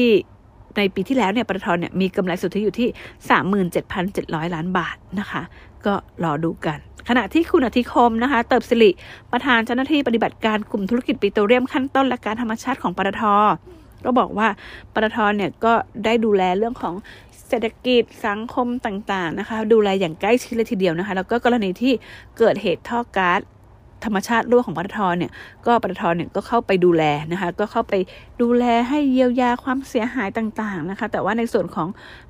[0.76, 2.88] ในปีที่แล้วเนี่ยปตทเนี่ยมีกำไรสุทธิอยู่ที่
[3.92, 5.42] 37,700 ล้านบาทนะคะ
[5.86, 6.78] ก็รอดูกัน
[7.08, 8.90] ขณะที่คุณอธิคมนะคะ เติบสิริ
[9.32, 13.22] ประธานเจ้าหน้าที่ปฏิบัติการกลุ่มธุรกิจปิโตรเลียมขั้นต้นและการธรรมชาติของปตท
[14.04, 14.48] ก็บอกว่า
[14.92, 15.72] ปตทเนี่ยก็
[16.04, 16.94] ได้ดูแลเรื่องของ
[17.48, 21.92] เศรษฐกิจสังคมต่างๆนะคะ ดูแลอย่างใกล้ชิดเลยทีเดียวนะคะ แล้วก็กรณีที่
[22.38, 23.40] เกิดเหตุท่อก๊าซ
[24.04, 25.30] ธรรมชาติร่วของปตทเนี่ย
[25.66, 27.94] ก็ปตทเนี่ยก็เข้าไปดูแลนะคะก็เข้าไป
[28.42, 31.88] ดูแลให้เยียวยาความเสียหายต่างๆนะคะแต่ว่าในส่วนของ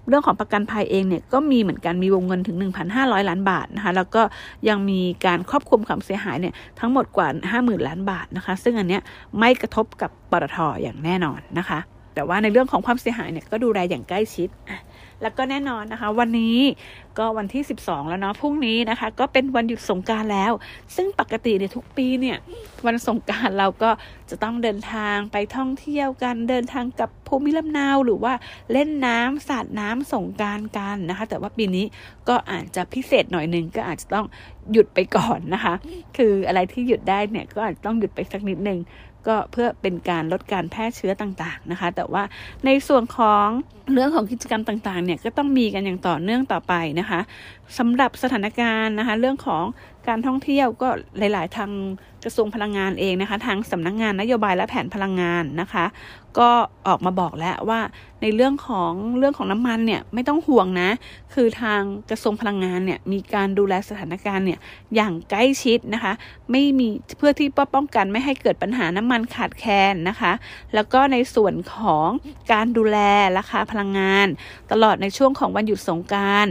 [0.09, 2.57] เรื่องของประกันภัยเองเนี่ยก็มีเหมือนกันมีวงเงินถึง
[2.89, 4.23] 1,500 ล้านบาทนะคะแล้วก็
[4.69, 9.03] ยังมีการครอบคลุมความเสียหายเนี่ยทั้งหมดกว่า 50,000 ล้านบาทนะคะซึ่งอันเนี้ย
[9.39, 11.81] ไม่กระทบกับปตทอย่างแน่นอนนะคะ
[12.15, 14.49] แต่ว่าในเรื่องของความเสียหายเนี่ยก็ดูแลอย่างใกล้ชิด
[15.23, 16.59] แล้วก็แน่นอนนะคะ วันนี้
[17.19, 20.53] ก็วันที่ 12 แล้วเนาะพรุ่งนี้นะคะ ก็เป็นวันหยุดสงการแล้ว
[20.97, 22.37] ซึ่งปกติเนี่ยทุกปีเนี่ย
[22.87, 23.91] วันสงการเราก็
[24.31, 28.33] จะต้องเดินทางไปท่องเที่ยวกันเดินทางกับภูมิลำเนาหรือว่า
[28.73, 31.85] เล่นน้ำสาดน้ำสงการกันนะคะ แต่ว่าปีนี้
[32.29, 34.27] ก็อาจจะพิเศษหน่อยหนึ่งก็อาจจะต้อง
[34.73, 35.75] หยุดไปก่อนนะคะ
[36.17, 38.79] คืออะไรที่หยุดได้เนี่ยก็อาจจะต้องหยุดไปสักนิดหนึ่ง
[39.29, 42.23] ก็เพื่อเป็นการลดการแพร่เชื้อต่างๆนะคะ แต่ว่า
[42.67, 43.47] ในส่วนของ
[43.93, 47.21] เรื่องของกิจกรรมต่างๆเนี่ยก็ต้องมีกันอย่างต่อเนื่องต่อไปนะคะ
[47.79, 49.65] สำหรับสถานการณ์นะคะ เรื่องของ
[50.09, 50.89] การท่องเที่ยวก็
[51.19, 51.71] หลาย ๆ ทาง
[52.25, 55.85] กระทรวงพลังงานเองนะคะ ทางสำนักงงานนโยบายและแผนพลังงานนะคะ
[56.39, 56.51] ก็
[56.87, 57.81] ออกมาบอกแล้วว่า
[58.23, 60.91] ในเรื่องของเรื่องของน้ำมันเนี่ยไม่ต้องห่วงนะ
[61.35, 64.61] คือทางกระทรวงพลังงานเนี่ยมีการดูแลสถานการณ์เนี่ย
[64.95, 66.13] อย่างใกล้ชิดนะคะ
[66.51, 66.89] ไม่มี
[67.19, 70.33] เพื่อที่ป้องกันไม่ให้เกิดปัญหาน้ำมันขาดแคลนนะคะ
[70.75, 72.09] แล้วก็ในส่วนของ
[72.53, 72.99] การดูแล
[73.39, 74.27] ราคาพลังงาน
[74.73, 76.47] ตลอดในช่วงของวันหยุดสงการ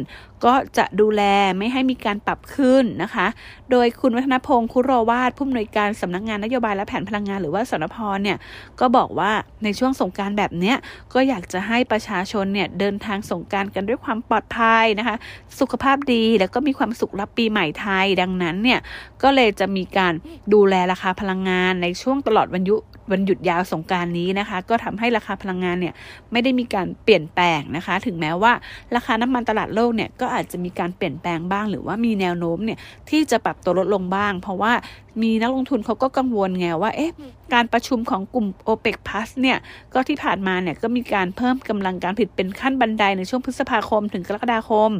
[0.45, 1.21] ก็จะดูแล
[1.57, 3.27] ไม่ให้มีการปรับขึ้นนะคะ
[3.71, 8.37] โดยคุณวัฒนพงศ์คุโรวาดผู้อำนวยการสำนักงงานนโยบายและแผนพลังงานหรือว่าสนพเนี่ย
[8.79, 9.31] ก็บอกว่า
[9.63, 10.75] ในช่วงสงการแบบเนี้ย
[11.13, 15.15] ก็อยากจะให้ประชาชนเนี่ยเดินทางสงการกันด้วยความปลอดภัยนะคะ
[15.59, 18.79] สุขภาพดีแล้วก็มีความสุขรับปีใหม่ไทยดังนั้นเนี่ย
[19.23, 20.13] ก็เลยจะมีการ
[20.53, 22.77] ดูแลราคาพลังงานในช่วงตลอดวันยุ
[23.11, 25.93] วันหยุดยาวสงการนี้นะคะ ก็ทำให้ราคาพลังงานเนี่ย
[26.31, 28.53] ไม่ได้มีการเปลี่ยนแปลงนะคะ ถึงแม้ว่า
[28.95, 34.73] ราคาน้ำมันตลาดโลกเนี่ยก็อาจจะมีการเปลี่ยนแปลงบ้าง หรือว่ามีแนวโน้มเนี่ยที่จะปรับตัวลดลงบ้าง เพราะว่า
[35.21, 37.11] มีนักลงทุนเขาก็กังวลไงว่าเอ๊ะ
[37.53, 39.57] การประชุมของกลุ่ม o p e ป Plus เนี่ย
[39.93, 44.91] ก็ที่ผ่านมาเนี่ยก็มีการเพิ่มกำลังการผลิตเป็นขั้นบันไดในช่วงพฤษภาคมถึงกรกฎาคม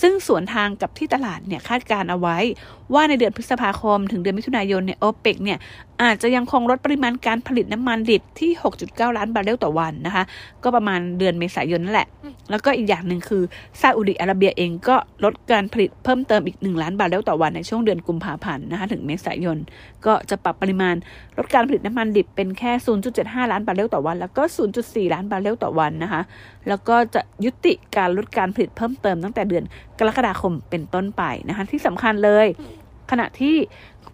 [0.00, 2.38] ซึ่งสวนทางกับที่ตลาดเนี่ยคาดการเอาไว้
[2.94, 5.58] ว่าในเดือนพฤษภาคม ถึงเดือนมิถุนายนเนี่ยโอเปกเนี่ย
[6.02, 8.50] อาจจะยังคงลดปริมาณการผลิตน้ำมันดิบที่
[8.84, 10.24] 6.9 ล้านบาร์เรลต่อวันนะคะ
[10.62, 12.08] ก็ประมาณเดือนเมษายนนั่นแหละ
[12.50, 13.42] แล้วก็อีกอย่างหนึ่งคือ
[13.80, 19.58] ซาอุดิอาระเบียเองก็ลดการผลิตเพิ่มเติมอีก 1 ล้านบาร์เรลต่อวันในช่วงเดือนกุมภาพันธ์นะคะถึงเมษายน
[20.06, 20.94] ก็จะปรับปริมาณ
[21.36, 22.72] ลดการผลิตน้ำมันดิบเป็นแค่
[23.12, 24.42] 0.75 ล้านบาร์เรลต่อวัน แล้วก็
[24.78, 26.22] 0.4 ล้านบาร์เรลต่อวันนะคะ
[26.68, 29.64] แล้วก็จะยุติการลดการผลิตเพิ่มเติมตั้งแต่เดือน
[29.98, 32.46] กรกฎาคมเป็นต้นไปนะคะ ที่สำคัญเลย
[33.10, 33.56] ขณะที่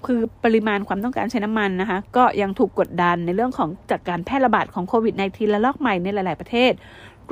[0.06, 6.72] คือปริมาณความต้องการใช้น้ำมันนะคะ ก็ยังถูกกดดันในเรื่องของจากการแพร่ระบาดของโควิด -19 และลอกใหม่ในหลาย ๆ ประเทศ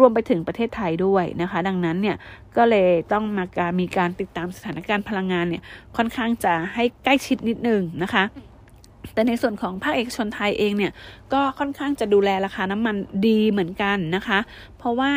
[0.01, 2.17] รวมไปถึงประเทศไทยด้วยนะคะ ดังนั้นเนี่ย
[2.57, 5.63] ก็เลยต้องมาการมีการติดตามสถานการณ์พลังงานเนี่ย
[5.97, 8.25] ค่อนข้างจะให้ใกล้ชิดนิดนึงนะคะ
[9.15, 10.93] แต่ในส่วนของภาคเอกชนไทยเองเนี่ย
[11.33, 14.39] ก็ค่อนข้างจะดูแลราคาน้ำมันดีเหมือนกันนะคะ
[14.79, 15.11] เพราะว่า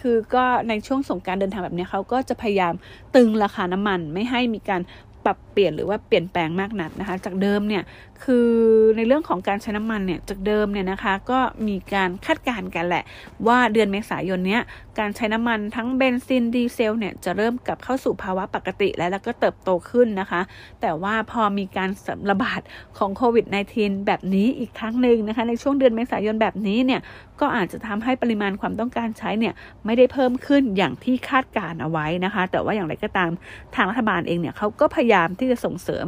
[0.00, 2.74] คือก็ในช่วงสงการเดินทางแบบนี้เขาก็จะพยายาม
[3.14, 4.82] ตึงราคาน้ำมันไม่ให้มีการ
[5.24, 7.82] ปรับเปลี่ยนหรือว่าเปลี่ยนแปลงมากนักนะคะ จากเดิมเนี่ย
[8.24, 8.50] คือ
[8.96, 13.04] ในเรื่องของการใช้น้ำมันเนี่ยจากเดิมเนี่ยนะคะ ก็มีการคาดการณ์กันแหละ
[13.46, 14.62] ว่าเดือนเมษายนเนี้ย
[14.98, 20.40] การใช้น้ำมันทั้งเบนซินดีเซลเนี่ยจะเริ่มกลับเข้าสู่ภาวะปกติแล้วแล้วก็เติบโตขึ้นนะคะ
[20.80, 21.90] แต่ว่าพอมีการ
[22.30, 22.60] ระบาด
[22.98, 27.00] ของโควิด -19 แบบนี้อีกครั้งหนึ่งนะคะ ในช่วงเดือนเมษายนแบบนี้เนี่ย
[27.40, 29.54] ก็อาจจะทำให้ปริมาณความต้องการใช้เนี่ย
[29.84, 33.30] ไม่ได้เพิ่มขึ้นอย่างที่คาดการเอาไว้นะคะ แต่ว่าอย่างไรก็ตาม
[33.74, 36.06] ทางรัฐบาลเองเนี่ยเขาก็พยายามที่จะส่งเสริม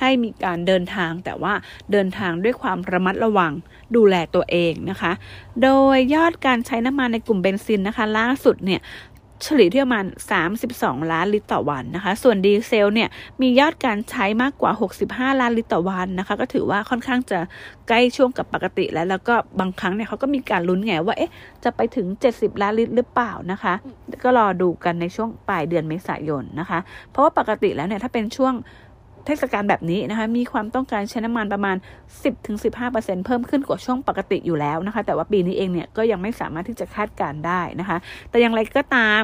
[0.00, 1.54] ให้มีการเดินทางแต่ว่า
[1.92, 3.52] เดินทางด้วยความระมัดระวัง
[3.96, 5.12] ดูแลตัวเองนะคะ
[5.62, 8.82] โดยยอดการใช้น้ำมันในกลุ่มเบนซินนะคะล่าสุดเนี่ย
[9.44, 10.06] เฉลี่ยที่ประมาณ
[10.58, 13.08] 32 ล้านลิตรต่อวันนะคะ ส่วนดีเซลเนี่ย
[13.42, 17.38] มียอดการใช้มากกว่า 65 ล้านลิตรต่อวันนะคะ ก็ถือว่าค่อนข้างจะ
[17.88, 21.32] ใกล้ช่วงกับปกติแล้ว แล้วก็บางครั้งเนี่ยเขาก็มีการลุ้นไงว่า เอ๊ะ
[21.64, 23.74] จะไปถึง 70 ล้านลิตรหรือเปล่านะคะ
[24.22, 26.78] ก็รอดูกันในช่วงปลายเดือนเมษายนนะคะ
[27.10, 28.54] เพราะว่าปกติแล้วเนี่ยถ้าเป็นช่วง
[29.26, 31.76] เทศกาลแบบนี้นะคะมีความต้องการใช้น้ำมันประมาณ
[32.50, 37.98] 10-15%เพิ่มขึ้นกว่าช่วงปกติอยู่แล้วนะคะ แต่ว่าปีนี้เองเนี่ยก็ยังไม่สามารถที่จะคาดการได้นะคะ
[38.30, 39.22] แต่อย่างไรก็ตาม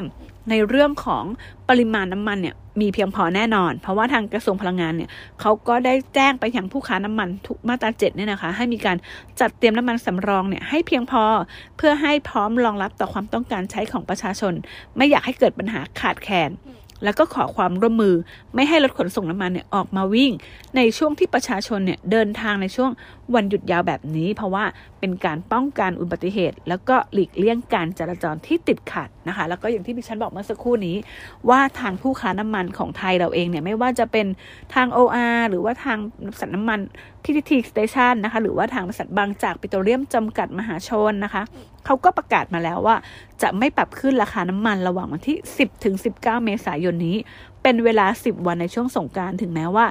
[0.49, 1.23] ในเรื่องของ
[1.69, 5.09] ปริมาณน้ำมันเนี่ยมีเพียงพอแน่นอน เพราะว่าทางกระทรวงพลังงานเนี่ย
[5.41, 8.97] เขาก็ได้แจ้งไปยังผู้ค้าน้ำมันทุกมาตราเจ็ดเนี่ยนะคะ ให้มีการ
[9.39, 11.23] จัดเตรียมน้ำมันสำรองเนี่ยให้เพียงพอ
[11.77, 14.53] เพื่อให้พร้อมรองรับต่อความต้องการใช้ของประชาชน
[14.97, 16.49] ไม่อยากให้เกิดปัญหาขาดแคลน
[17.03, 18.15] แล้วก็ขอความร่วมมือ
[18.55, 20.31] ไม่ให้รถขนส่งน้ำมันเนี่ยออกมาวิ่ง
[20.75, 22.91] ในช่วงที่ประชาชนเนี่ยเดินทางในช่วง
[23.35, 24.63] วันหยุดยาวแบบนี้ เพราะว่า
[24.99, 30.95] เป็นการป้องกันอุบัติเหตุ แล้วก็หลีกเลี่ยงการจราจรที่ติดขัดนะคะ แล้วก็อย่างที่ดิฉันบอกเมื่อสักครู่นี้
[31.49, 34.27] ว่าทางผู้ค้าน้ำมันของไทยเราเองเนี่ยไม่ว่าจะเป็น
[34.73, 36.79] ทาง OR หรือว่าทางบริษัทน้ำมัน
[37.23, 41.43] ทีทีทีสเตชันนะคะหรือว่าทางบริษัทบางจากปิโตรเลียมจำกัดมหาชนนะคะ
[41.85, 42.95] เขาก็ประกาศมาแล้วว่า
[43.41, 47.17] จะไม่ปรับขึ้นราคาน้ำมันระหว่างวันที่ 10ถึง19 เมษายนนี้
[47.63, 49.85] เป็นเวลา 10 วันในช่วงสงการถึงแม้ว่า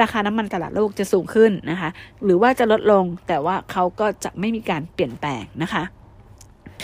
[0.00, 1.90] ราคาน้ำมันตลาดโลกจะสูงขึ้นนะคะ
[2.24, 5.82] หรือว่าจะลดลงแต่ว่าเขาก็จะไม่มีการเปลี่ยนแปลงนะคะ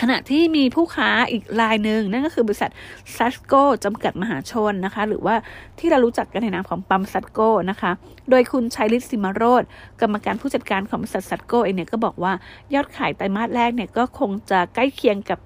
[0.01, 2.71] ขณะที่มีผู้ค้าอีกรายหนึ่งนั่นก็คือบริษัท
[3.17, 5.35] ซัสโกจำกัดมหาชนนะคะ หรือว่า
[5.79, 7.91] ที่เรารู้จักกันในนามของปั๊มซัสโกนะคะ
[8.31, 9.63] โดยคุณชัยฤทธิ์สิมาโรธ
[10.01, 12.33] กรรมการผู้จัดการของบริษัทซัสโกเองเนี่ยก็บอกว่า
[12.75, 15.39] ยอดขายไตรมาสแรกเนี่ยก็คงจะใกล้เคียงกับ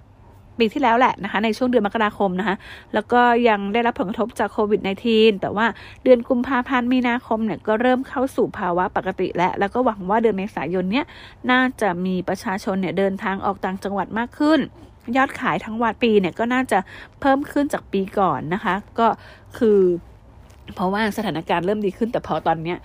[0.59, 2.57] ปีที่แล้วแหละนะคะในช่วงเดือนมกราคมนะคะ
[2.95, 5.67] แล้วก็ยังได้รับผลกระทบจากโควิด -19 แต่ว่า
[6.05, 11.07] เดือนกุมภาพันธ์มีนาคมเนี่ยก็เริ่มเข้าสู่ภาวะปกติแล้วแล้วก็หวังว่าเดือนเมษายนเนี้ย
[11.51, 14.61] น่าจะมีประชาชนเนี่ยเดินทางออกต่างจังหวัดมากขึ้น
[15.17, 16.79] ยอดขายทั้งวันปีเนี่ยก็น่าจะ
[17.21, 19.07] เพิ่มขึ้นจากปีก่อนนะคะ ก็
[19.59, 19.79] คือ
[20.75, 22.79] เพราะว่าสถานการณ์เริ่มดีขึ้นแต่พอตอนเนี้ย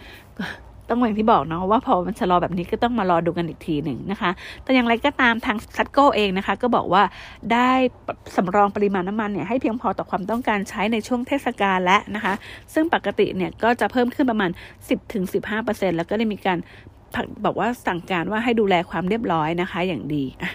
[0.89, 4.31] ต้องอย่างที่บอกเนาะว่าพอมันชะลอแบบนี้ก็ต้องมารอดูกันอีกทีหนึ่งนะคะ
[4.63, 7.03] แต่อย่างไรก็ตามทางซัตโกเองนะคะ ก็บอกว่า
[7.53, 7.71] ได้
[8.35, 12.33] สำรองปริมาณน้ำมันเนี่ยให้เพียงพอต่อความต้องการใช้ในช่วงเทศกาลและนะคะ
[12.73, 14.51] ซึ่งปกติเนี่ยก็จะเพิ่มขึ้นประมาณ
[15.23, 16.57] 10-15%แล้วก็ได้มีการ
[17.45, 20.51] บอกว่าสั่งการว่าให้ดูแลความเรียบร้อยนะคะ อย่างดีอะ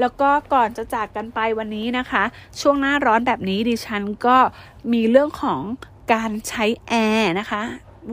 [0.00, 2.22] แล้วก็ก่อนจะจากกันไปวันนี้นะคะ
[2.60, 4.36] ช่วงหน้าร้อนแบบนี้ดิฉันก็
[4.92, 5.60] มีเรื่องของ
[6.12, 7.62] การใช้แอร์นะคะ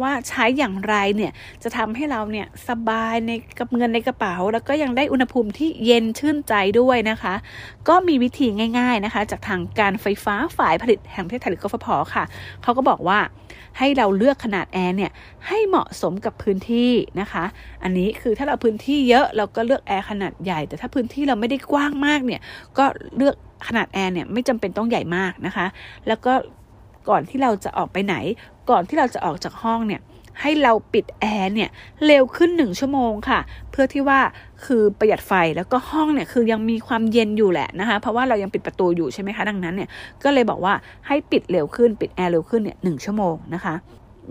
[0.01, 1.31] ว่าใช้อย่างไรเนี่ย
[1.63, 7.33] จะทำให้เราเนี่ยสบายในกับเงินในกระเป๋า แล้วก็ยังได้อุณหภูมิที่เย็นชื่นใจด้วยนะคะ
[7.87, 8.47] ก็มีวิธี
[8.79, 12.23] ง่าย ๆนะคะ จากทางการไฟฟ้าฝ่ายผลิตแห่งประเทศไทยหรือกฟผค่ะ
[12.63, 13.19] เขาก็บอกว่า
[13.77, 15.11] ให้เราเลือกขนาดแอร์เนี่ย
[15.47, 17.43] ให้เหมาะสมกับพื้นที่นะคะ
[17.83, 22.41] อันนี้คือถ้าเราพื้นที่เยอะเราก็เลือกแอร์ขนาดใหญ่ แต่ถ้าพื้นที่เราไม่ได้กว้างมากเนี่ย
[22.77, 22.85] ก็
[23.17, 23.35] เลือก
[23.67, 25.65] ขนาดแอร์เนี่ยไม่จำเป็นต้องใหญ่มากนะคะ
[26.07, 26.33] แล้วก็
[27.09, 28.15] ก่อนที่เราจะออกไปไหน
[28.69, 30.01] ก่อนที่เราจะออกจากห้องเนี่ย
[30.41, 31.69] ให้เราปิดแอร์เนี่ย
[32.05, 33.39] เร็วขึ้นหนึ่งชั่วโมงค่ะ
[33.71, 34.19] เพื่อที่ว่า
[34.65, 39.89] คือประหยัดไฟแล้วก็ห้องเนี่ยคือยังมีความเย็นอยู่แหละนะคะ เพราะว่าเรายังปิดประตูอยู่ใช่ไหมคะดังนั้นเนี่ย
[40.23, 40.73] ก็เลยบอกว่า
[41.07, 43.75] ให้ปิดเร็วขึ้นปิดแอร์เร็วขึ้นเนี่ยหนึ่งชั่วโมงนะคะ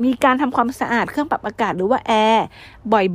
[0.04, 2.46] มีการทำความสะอาดเครื่องปรับอากาศหรือว่าแอร์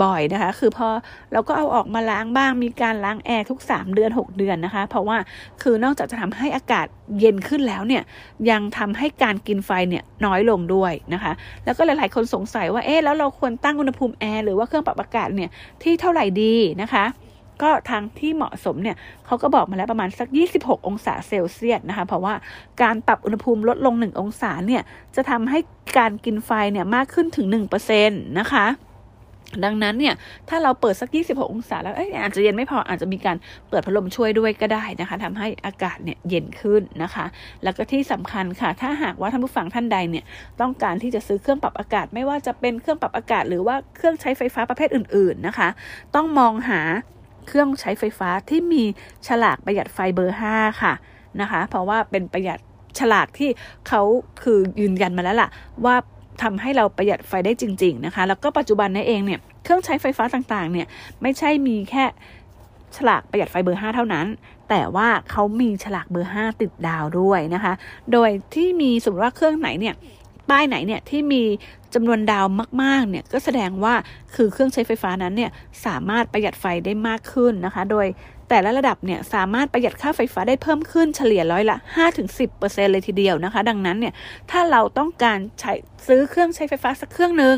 [0.04, 0.88] บ่อยๆนะคะ คือพอ
[1.32, 5.18] เราก็เอาออกมาล้างบ้าง มีการล้างแอร์ทุก 3 เดือน 6 เดือนนะคะ เพราะว่า
[5.62, 6.88] คือนอกจากจะทำให้อากาศ
[7.20, 8.04] เย็นขึ้นแล้วเนี่ย
[8.50, 11.34] ยังทำให้การกินไฟเนี่ยน้อยลงด้วยนะคะ
[11.66, 15.50] แล้วก็หลายๆ คนสงสัยว่าเอ๊ะแล้วเราควรตั้งอุณหภูมิแอร์หรือว่าเครื่องปรับอากาศเนี่ย
[15.84, 17.06] ที่เท่าไหร่ดีนะคะ
[17.62, 22.34] ก็ทางที่เหมาะสมเนี่ยเขาก็บอกมาแล้วประมาณสัก 26 องศาเซลเซียสนะคะ เพราะว่า
[22.82, 24.82] การปรับอุณหภูมิลดลง 1 องศาเนี่ย
[25.16, 25.60] จะทำให้
[25.98, 27.48] การกินไฟเนี่ยมากขึ้นถึง
[27.90, 28.10] 1%
[28.40, 28.68] นะคะ
[29.66, 30.16] ดังนั้นเนี่ย
[30.50, 33.38] ถ้าเราเปิดสัก 26 องศาแล้วอาจจะเย็นไม่พออาจจะมีการ
[33.70, 37.26] เปิดพัดลมช่วยด้วยก็ได้นะคะทำให้อากาศเนี่ยเย็นขึ้นนะคะ
[37.64, 40.26] แล้วก็ที่สำคัญค่ะ ถ้าหากว่าท่านผู้ฟังท่านใดเนี่ย
[40.62, 45.70] ต้องการที่จะซื้อเครื่องปรับอากาศ ไม่ว่าจะเป็นเครื่องปรับอากาศ หรือว่าเครื่องใช้ไฟฟ้าประเภทอื่น ๆนะคะ
[46.16, 46.82] ต้องมองหา
[47.48, 48.84] เครื่องใช้ไฟฟ้าที่มี
[49.28, 50.94] ฉลากประหยัดไฟเบอร์ 5 ค่ะ
[51.42, 52.60] นะคะ เพราะว่าเป็นประหยัด
[53.00, 53.50] ฉลากที่
[53.88, 54.02] เขา
[54.44, 55.50] คือยืนยันมาแล้วล่ะ
[55.86, 55.96] ว่า
[56.44, 60.88] ทำให้เราประหยัดไฟได้จริง ๆนะคะ แล้วก็ปัจจุบันนี้เองเนี่ยเครื่องใช้ไฟฟ้าต่างๆเนี่ย
[61.22, 62.06] ไม่ใช่มีแค่
[62.98, 64.26] ฉลากประหยัดไฟเบอร์ 5 เท่านั้น
[64.70, 67.74] แต่ว่าเขามีฉลากเบอร์ 5 ติดดาวด้วยนะคะ
[68.12, 69.96] โดยที่มีสมมติว่าเครื่องไหนเนี่ย
[70.50, 71.44] ป้ายไหนเนี่ยที่มี
[71.94, 72.46] จำนวนดาว
[72.82, 73.94] มากๆเนี่ยก็แสดงว่า
[74.36, 75.52] คือเครื่องใช้ไฟฟ้านั้นเนี่ย
[75.86, 78.08] สามารถประหยัดไฟได้มากขึ้นนะคะ โดย
[78.50, 81.78] แต่ละระดับเนี่ยสามารถประหยัดค่าไฟฟ้าได้เพิ่มขึ้นเฉลี่ยร้อยละ
[82.34, 84.14] 5-10%เลยทีเดียวนะคะ ดังนั้นเนี่ย
[84.52, 85.74] ถ้าเราต้องการใช้
[86.08, 87.58] ซื้อเครื่องใช้ไฟฟ้าสักเครื่องหนึ่ง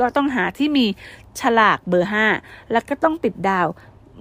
[0.00, 0.86] ก็ต้องหาที่มี
[1.40, 3.66] ฉลากเบอร์ 5 แล้วก็ต้องติดดาว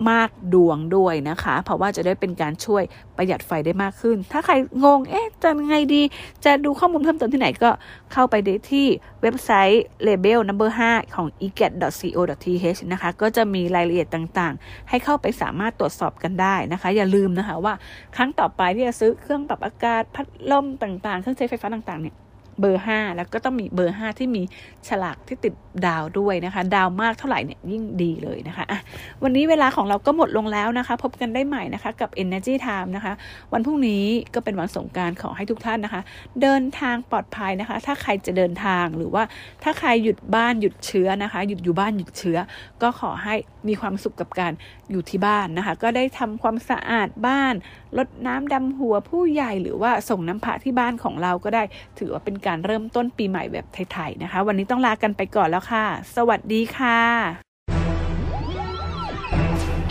[0.10, 2.84] มากดวงด้วยนะคะ เพราะว่าจะได้เป็นการช่วย
[3.18, 6.02] ประหยัดไฟได้มากขึ้น ถ้าใครงง เอ๊ะ จะไงดี
[6.46, 7.70] จะดูข้อมูลเพิ่มเติมที่ไหนก็
[8.14, 8.88] เข้าไปได้ที่
[9.22, 17.74] เว็บไซต์ label number 5 ของ eget.co.th นะคะ ก็จะมีรายละเอียดต่างๆ ให้เข้าไปสามารถตรวจสอบกันได้นะคะ อย่าลืมนะคะว่า
[18.16, 22.16] ครั้งต่อไปที่จะซื้อเครื่องปรับอากาศพัดลมต่างๆ เครื่องใช้ไฟฟ้าต่างๆเนี่ย
[22.60, 24.44] เบอร์ 5 แล้วก็ต้องมีเบอร์ 5 ที่มี
[24.88, 25.54] ฉลากที่ติด
[25.86, 28.80] ดาวด้วยนะคะ ดาวมากเท่าไหร่เนี่ยยิ่งดีเลยนะคะะ
[29.24, 33.14] วันนี้เวลาของเราก็หมดลงแล้วนะคะ พบกันได้ใหม่นะคะกับ Energy Time นะคะ
[33.54, 36.02] วันพรุ่งนี้ก็เป็นวันสงการขอให้ทุกท่านนะคะ
[36.42, 39.24] เดินทางปลอดภัยนะคะ ถ้าใครจะเดินทางหรือว่า
[39.64, 42.38] ถ้าใครหยุดบ้านหยุดเชื้อนะคะ หยุดอยู่บ้านหยุดเชื้อ
[42.82, 43.36] ก็ขอให้
[43.68, 44.54] มีความสุขกับการ
[44.92, 47.54] อยู่ที่บ้านนะคะ ก็ได้ทำความสะอาดบ้าน
[47.98, 51.64] ลดน้ำดำหัวผู้ใหญ่หรือว่าส่งน้ำพระที่บ้านของเราก็ได้
[52.00, 57.00] ถือว่าเป็นการเริ่มต้นปีใหม่แบบไทยๆนะคะ วันนี้ต้องลากันไปก่อนแล้วค่ะ สวัสดีค่ะ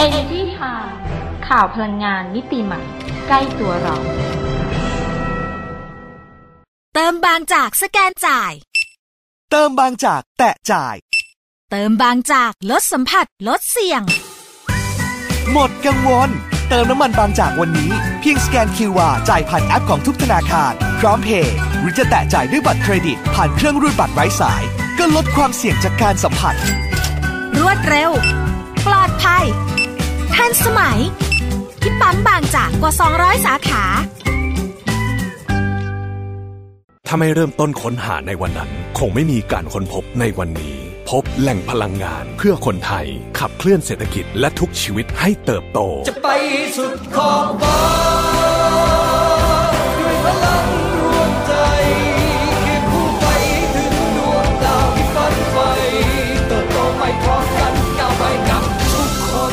[0.05, 0.93] Energy Time
[1.49, 2.83] ข่าวพลังงานมิติใหม่
[3.29, 3.97] ใกล้ตัวเรา
[6.95, 8.53] เติมบางจากสแกนจ่าย
[9.51, 10.97] เติมบางจากแตะจ่าย
[11.71, 14.03] เติมบางจากลดสัมผัสลดเสี่ยง
[15.53, 16.31] หมดกังวล
[16.69, 24.63] เติมน้ำมันบางจากวันนี้ เพียงสแกน QR จ่ายผ่านแอปของทุกธนาคาร พร้อมเพย์หรือจะแตะจ่ายด้วยบัตรเครดิต ผ่านเครื่องรูดบัตรไร้สาย
[24.99, 26.55] ก็ลดความเสี่ยงจากการสัมผัส
[27.61, 28.11] รวดเร็ว
[28.87, 29.45] ปลอดภัย
[30.35, 30.99] ทันสมัย
[31.83, 33.85] ที่ปั๊มบางจากกว่า 200 สาขา
[37.07, 43.07] ถ้าไม่เริ่มต้นค้นหาในวันนั้น คงไม่มีการค้นพบในวันนี้ พบแหล่งพลังงานเพื่อคนไทย
[43.39, 46.29] ขับเคลื่อนเศรษฐกิจและทุกชีวิตให้เติบโต จะไป
[46.77, 47.81] สุดขอบฟ้า
[50.01, 50.67] ด้วยพลัง
[51.03, 51.53] รวมใจ
[52.65, 53.27] คียงคู่ไป
[53.75, 55.71] ถึงดวงดาวที่ฝันใฝ่
[56.49, 59.31] เติบโตไปพร้อมกันก้าวไปกับทุกค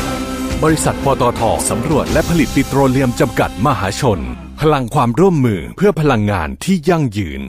[0.64, 1.40] บริษัทปตท
[1.70, 4.20] สำรวจและผลิตปิโตรเลียมจำกัดมหาชน
[4.60, 7.42] พลังความร่วมมือเพื่อพลังงานที่ยั่งยืน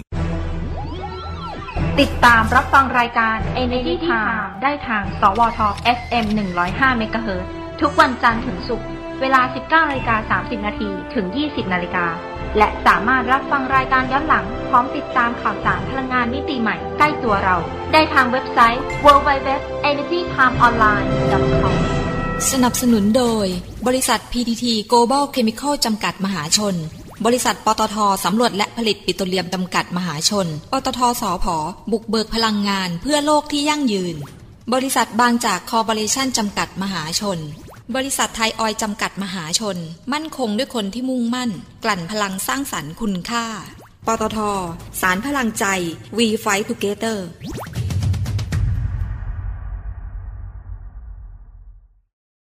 [2.04, 5.60] ติดตามรับฟังรายการ Energy Time ได้ทาง สวท
[5.98, 6.26] FM
[6.64, 7.30] 105 MHz
[7.82, 8.88] ทุกวันจันทร์ถึงศุกร์
[9.22, 12.06] เวลา 19นาฬิกา30 นาทีถึง 20 นาฬิกา
[12.58, 17.58] และสามารถรับฟังรายการย้อนหลัง พร้อมติดตามข่าวสารพลังงานมิติใหม่ใกล้ตัวเรา
[17.94, 21.76] ได้ทางเว็บไซต์ www.energytimeonline.com
[22.52, 23.46] สนับสนุนโดย
[23.88, 26.76] บริษัท PTT Global Chemical จำกัดมหาชน
[27.26, 31.58] บริษัทปตทสำรวจและผลิตปิโตรเลียมจำกัดมหาชน ปตทสอพอ
[31.92, 34.16] บุกเบิกพลังงานเพื่อโลกที่ยั่งยืน
[34.74, 37.40] บริษัทบางจากคอร์ปอเรชั่นจำกัดมหาชน
[37.96, 39.78] บริษัทไทยออยจำกัดมหาชน
[40.14, 41.52] มั่นคงด้วยคนที่มุ่งมั่น
[41.84, 43.46] กลั่นพลังสร้างสรรค์คุณค่า
[44.08, 44.40] ปตท
[45.02, 45.66] สารพลังใจ
[46.18, 47.18] We Fight Together